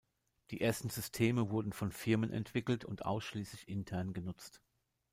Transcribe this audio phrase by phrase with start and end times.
[0.49, 4.59] Die ersten Systeme wurden von Firmen entwickelt und ausschließlich intern genutzt.